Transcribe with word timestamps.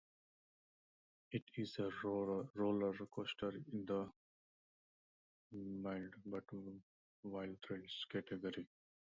It 1.29 1.43
is 1.57 1.77
a 1.77 1.91
roller 2.03 2.93
coaster 3.13 3.51
in 3.71 3.85
the 3.85 4.09
"Mild 5.51 6.13
But 6.25 6.43
Wild 7.23 7.57
Thrills" 7.63 8.07
category. 8.11 8.65